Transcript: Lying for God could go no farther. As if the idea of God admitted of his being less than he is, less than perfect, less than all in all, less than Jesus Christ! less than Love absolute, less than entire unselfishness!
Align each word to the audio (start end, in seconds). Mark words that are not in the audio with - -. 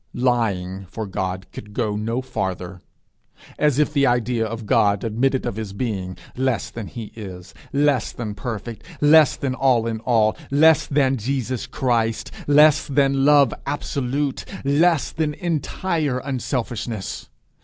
Lying 0.15 0.87
for 0.89 1.05
God 1.05 1.45
could 1.53 1.75
go 1.75 1.95
no 1.95 2.23
farther. 2.23 2.81
As 3.59 3.77
if 3.77 3.93
the 3.93 4.07
idea 4.07 4.43
of 4.43 4.65
God 4.65 5.03
admitted 5.03 5.45
of 5.45 5.57
his 5.57 5.73
being 5.73 6.17
less 6.35 6.71
than 6.71 6.87
he 6.87 7.13
is, 7.15 7.53
less 7.71 8.11
than 8.11 8.33
perfect, 8.33 8.83
less 8.99 9.35
than 9.35 9.53
all 9.53 9.85
in 9.85 9.99
all, 9.99 10.35
less 10.49 10.87
than 10.87 11.17
Jesus 11.17 11.67
Christ! 11.67 12.31
less 12.47 12.87
than 12.87 13.25
Love 13.25 13.53
absolute, 13.67 14.43
less 14.63 15.11
than 15.11 15.35
entire 15.35 16.17
unselfishness! 16.17 17.29